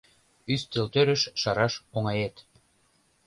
Ӱстелтӧрыш 0.53 1.21
шараш 1.41 1.73
оҥает. 1.95 2.35